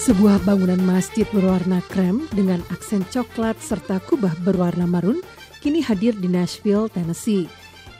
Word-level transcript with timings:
Sebuah 0.00 0.40
bangunan 0.48 0.80
masjid 0.80 1.28
berwarna 1.28 1.84
krem 1.92 2.24
dengan 2.32 2.64
aksen 2.72 3.04
coklat 3.12 3.60
serta 3.60 4.00
kubah 4.00 4.32
berwarna 4.40 4.88
marun 4.88 5.20
kini 5.60 5.84
hadir 5.84 6.16
di 6.16 6.24
Nashville, 6.24 6.88
Tennessee. 6.88 7.44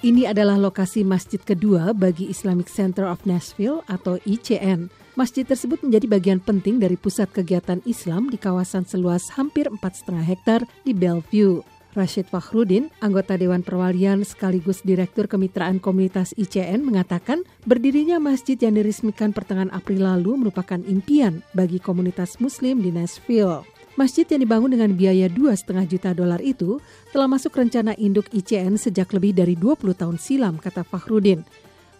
Ini 0.01 0.33
adalah 0.33 0.57
lokasi 0.57 1.05
masjid 1.05 1.37
kedua 1.37 1.93
bagi 1.93 2.33
Islamic 2.33 2.73
Center 2.73 3.05
of 3.05 3.21
Nashville 3.29 3.85
atau 3.85 4.17
ICN. 4.25 4.89
Masjid 5.13 5.45
tersebut 5.45 5.85
menjadi 5.85 6.09
bagian 6.09 6.41
penting 6.41 6.81
dari 6.81 6.97
pusat 6.97 7.29
kegiatan 7.37 7.85
Islam 7.85 8.33
di 8.33 8.41
kawasan 8.41 8.89
seluas 8.89 9.29
hampir 9.37 9.69
4,5 9.69 10.25
hektar 10.25 10.65
di 10.89 10.97
Bellevue. 10.97 11.61
Rashid 11.91 12.31
Fakhrudin, 12.31 12.87
anggota 13.03 13.35
Dewan 13.35 13.67
Perwalian 13.67 14.23
sekaligus 14.23 14.79
Direktur 14.87 15.27
Kemitraan 15.27 15.83
Komunitas 15.83 16.31
ICN 16.39 16.87
mengatakan 16.87 17.43
berdirinya 17.67 18.23
masjid 18.23 18.55
yang 18.55 18.79
diresmikan 18.79 19.35
pertengahan 19.35 19.75
April 19.75 20.07
lalu 20.07 20.39
merupakan 20.39 20.79
impian 20.87 21.43
bagi 21.51 21.83
komunitas 21.83 22.39
muslim 22.39 22.79
di 22.79 22.95
Nashville. 22.95 23.67
Masjid 23.99 24.23
yang 24.23 24.47
dibangun 24.47 24.71
dengan 24.71 24.95
biaya 24.95 25.27
2,5 25.27 25.67
juta 25.91 26.15
dolar 26.15 26.39
itu 26.39 26.79
telah 27.11 27.27
masuk 27.27 27.59
rencana 27.59 27.99
induk 27.99 28.31
ICN 28.31 28.79
sejak 28.79 29.11
lebih 29.11 29.35
dari 29.35 29.59
20 29.59 29.91
tahun 29.99 30.17
silam, 30.23 30.63
kata 30.63 30.87
Fakhrudin. 30.87 31.43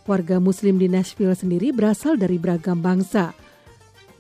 Warga 0.07 0.39
muslim 0.39 0.79
di 0.79 0.87
Nashville 0.87 1.35
sendiri 1.35 1.75
berasal 1.75 2.15
dari 2.15 2.39
beragam 2.39 2.79
bangsa– 2.79 3.35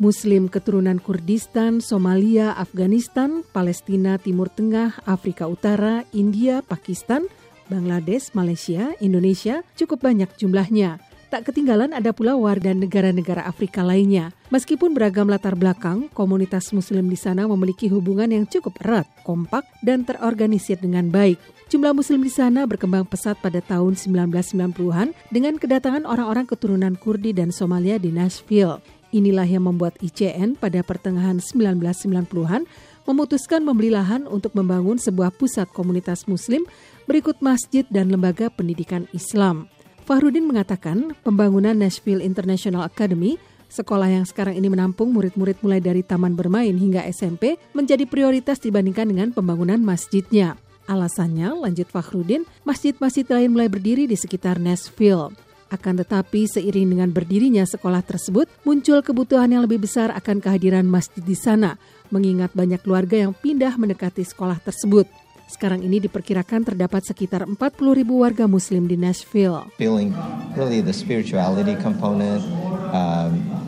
Muslim 0.00 0.48
keturunan 0.48 0.96
Kurdistan, 0.96 1.84
Somalia, 1.84 2.56
Afghanistan, 2.56 3.44
Palestina, 3.52 4.16
Timur 4.16 4.48
Tengah, 4.48 4.96
Afrika 5.04 5.44
Utara, 5.44 6.08
India, 6.16 6.64
Pakistan, 6.64 7.28
Bangladesh, 7.68 8.32
Malaysia, 8.32 8.96
Indonesia 9.04 9.60
cukup 9.76 10.08
banyak 10.08 10.32
jumlahnya. 10.40 11.04
Tak 11.28 11.52
ketinggalan 11.52 11.92
ada 11.92 12.16
pula 12.16 12.34
warga 12.34 12.72
negara-negara 12.72 13.44
Afrika 13.44 13.84
lainnya. 13.84 14.32
Meskipun 14.48 14.96
beragam 14.96 15.28
latar 15.28 15.54
belakang, 15.54 16.08
komunitas 16.10 16.72
muslim 16.72 17.06
di 17.06 17.14
sana 17.14 17.44
memiliki 17.46 17.86
hubungan 17.86 18.32
yang 18.32 18.48
cukup 18.48 18.80
erat, 18.82 19.06
kompak, 19.22 19.68
dan 19.84 20.02
terorganisir 20.02 20.80
dengan 20.80 21.12
baik. 21.12 21.38
Jumlah 21.70 21.94
muslim 21.94 22.24
di 22.24 22.32
sana 22.32 22.66
berkembang 22.66 23.06
pesat 23.06 23.38
pada 23.38 23.62
tahun 23.62 23.94
1990-an 23.94 25.14
dengan 25.30 25.54
kedatangan 25.54 26.02
orang-orang 26.02 26.48
keturunan 26.48 26.96
Kurdi 26.98 27.30
dan 27.30 27.54
Somalia 27.54 28.00
di 28.00 28.10
Nashville. 28.10 28.99
Inilah 29.10 29.46
yang 29.46 29.66
membuat 29.66 29.98
ICN 29.98 30.54
pada 30.54 30.86
pertengahan 30.86 31.42
1990-an 31.42 32.62
memutuskan 33.10 33.66
membeli 33.66 33.90
lahan 33.90 34.30
untuk 34.30 34.54
membangun 34.54 35.02
sebuah 35.02 35.34
pusat 35.34 35.66
komunitas 35.74 36.30
muslim 36.30 36.62
berikut 37.10 37.42
masjid 37.42 37.82
dan 37.90 38.06
lembaga 38.14 38.46
pendidikan 38.54 39.10
Islam. 39.10 39.66
Fahrudin 40.06 40.46
mengatakan 40.46 41.18
pembangunan 41.26 41.74
Nashville 41.74 42.22
International 42.22 42.86
Academy 42.86 43.34
Sekolah 43.70 44.10
yang 44.10 44.26
sekarang 44.26 44.58
ini 44.58 44.66
menampung 44.66 45.14
murid-murid 45.14 45.62
mulai 45.62 45.78
dari 45.78 46.02
taman 46.02 46.34
bermain 46.34 46.74
hingga 46.74 47.06
SMP 47.06 47.54
menjadi 47.70 48.02
prioritas 48.02 48.58
dibandingkan 48.58 49.06
dengan 49.06 49.30
pembangunan 49.30 49.78
masjidnya. 49.78 50.58
Alasannya, 50.90 51.54
lanjut 51.54 51.86
Fakhrudin, 51.86 52.42
masjid-masjid 52.66 53.22
lain 53.30 53.54
mulai 53.54 53.70
berdiri 53.70 54.10
di 54.10 54.18
sekitar 54.18 54.58
Nashville. 54.58 55.30
Akan 55.70 55.94
tetapi 55.94 56.50
seiring 56.50 56.98
dengan 56.98 57.14
berdirinya 57.14 57.62
sekolah 57.62 58.02
tersebut, 58.02 58.50
muncul 58.66 58.98
kebutuhan 59.06 59.54
yang 59.54 59.62
lebih 59.62 59.86
besar 59.86 60.10
akan 60.18 60.42
kehadiran 60.42 60.82
masjid 60.82 61.22
di 61.22 61.38
sana, 61.38 61.78
mengingat 62.10 62.50
banyak 62.58 62.82
keluarga 62.82 63.22
yang 63.22 63.30
pindah 63.30 63.78
mendekati 63.78 64.26
sekolah 64.26 64.58
tersebut. 64.58 65.06
Sekarang 65.50 65.82
ini 65.82 65.98
diperkirakan 66.02 66.62
terdapat 66.62 67.06
sekitar 67.06 67.42
40 67.42 67.58
ribu 67.98 68.22
warga 68.22 68.46
muslim 68.46 68.86
di 68.86 68.94
Nashville. 68.94 69.66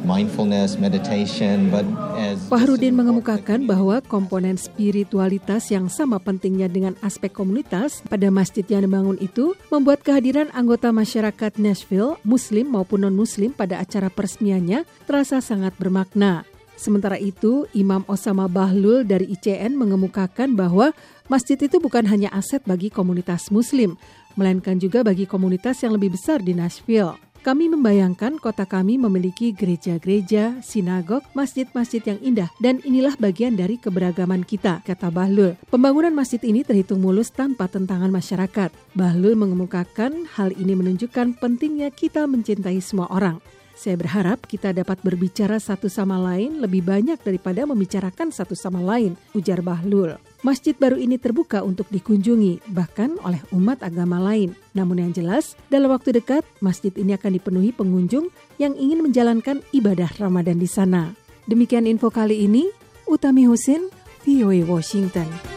Mindfulness, 0.03 0.77
meditation, 0.77 1.71
but 1.71 1.87
as 2.19 2.39
Fahrudin 2.51 2.99
mengemukakan 2.99 3.65
bahwa 3.65 4.03
komponen 4.05 4.59
spiritualitas 4.59 5.71
yang 5.71 5.87
sama 5.87 6.19
pentingnya 6.19 6.67
dengan 6.67 6.99
aspek 7.01 7.31
komunitas 7.31 8.03
pada 8.07 8.29
masjid 8.29 8.67
yang 8.67 8.85
dibangun 8.85 9.19
itu 9.23 9.55
membuat 9.71 10.03
kehadiran 10.03 10.51
anggota 10.53 10.91
masyarakat 10.91 11.57
Nashville, 11.57 12.19
muslim 12.27 12.75
maupun 12.75 13.07
non-muslim 13.07 13.55
pada 13.55 13.79
acara 13.79 14.11
peresmiannya 14.11 14.85
terasa 15.07 15.39
sangat 15.39 15.73
bermakna. 15.79 16.45
Sementara 16.83 17.15
itu, 17.15 17.71
Imam 17.79 18.03
Osama 18.11 18.51
Bahlul 18.51 19.07
dari 19.07 19.31
ICN 19.31 19.79
mengemukakan 19.79 20.59
bahwa 20.59 20.91
masjid 21.31 21.55
itu 21.55 21.79
bukan 21.79 22.03
hanya 22.11 22.27
aset 22.35 22.59
bagi 22.67 22.91
komunitas 22.91 23.55
muslim, 23.55 23.95
melainkan 24.35 24.83
juga 24.83 25.07
bagi 25.07 25.23
komunitas 25.29 25.79
yang 25.87 25.95
lebih 25.95 26.19
besar 26.19 26.43
di 26.43 26.59
Nashville. 26.59 27.32
Kami 27.43 27.67
membayangkan 27.67 28.39
kota 28.39 28.63
kami 28.63 29.03
memiliki 29.03 29.51
gereja-gereja, 29.51 30.63
sinagog, 30.63 31.27
masjid-masjid 31.35 31.99
yang 32.07 32.23
indah, 32.23 32.47
dan 32.63 32.79
inilah 32.87 33.19
bagian 33.19 33.59
dari 33.59 33.83
keberagaman 33.83 34.47
kita, 34.47 34.79
kata 34.87 35.11
Bahlul. 35.11 35.59
Pembangunan 35.67 36.15
masjid 36.15 36.39
ini 36.47 36.63
terhitung 36.63 37.03
mulus 37.03 37.35
tanpa 37.35 37.67
tentangan 37.67 38.15
masyarakat. 38.15 38.71
Bahlul 38.95 39.35
mengemukakan 39.35 40.31
hal 40.39 40.55
ini 40.55 40.79
menunjukkan 40.79 41.43
pentingnya 41.43 41.91
kita 41.91 42.31
mencintai 42.31 42.79
semua 42.79 43.11
orang. 43.11 43.43
Saya 43.73 43.99
berharap 43.99 44.45
kita 44.47 44.71
dapat 44.71 45.01
berbicara 45.01 45.59
satu 45.59 45.89
sama 45.89 46.21
lain 46.21 46.61
lebih 46.63 46.85
banyak 46.85 47.19
daripada 47.19 47.65
membicarakan 47.67 48.31
satu 48.31 48.53
sama 48.55 48.79
lain, 48.79 49.19
ujar 49.35 49.65
Bahlul. 49.65 50.17
Masjid 50.43 50.75
baru 50.75 50.99
ini 50.99 51.17
terbuka 51.19 51.63
untuk 51.63 51.87
dikunjungi, 51.89 52.75
bahkan 52.75 53.15
oleh 53.23 53.39
umat 53.55 53.83
agama 53.87 54.19
lain. 54.19 54.59
Namun 54.75 55.03
yang 55.03 55.13
jelas, 55.15 55.55
dalam 55.71 55.95
waktu 55.95 56.19
dekat, 56.19 56.43
masjid 56.59 56.91
ini 56.99 57.15
akan 57.15 57.39
dipenuhi 57.39 57.71
pengunjung 57.71 58.29
yang 58.59 58.75
ingin 58.75 59.07
menjalankan 59.07 59.63
ibadah 59.71 60.11
Ramadan 60.19 60.59
di 60.59 60.67
sana. 60.67 61.15
Demikian 61.47 61.87
info 61.87 62.11
kali 62.11 62.47
ini, 62.47 62.71
Utami 63.07 63.47
Husin, 63.47 63.91
VOA 64.27 64.63
Washington. 64.67 65.52